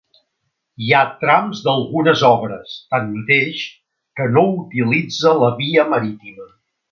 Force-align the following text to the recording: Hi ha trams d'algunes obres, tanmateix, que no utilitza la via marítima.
Hi 0.85 0.93
ha 0.95 1.01
trams 1.23 1.59
d'algunes 1.65 2.23
obres, 2.29 2.73
tanmateix, 2.95 3.63
que 4.21 4.27
no 4.37 4.45
utilitza 4.65 5.35
la 5.45 5.53
via 5.63 5.85
marítima. 5.93 6.49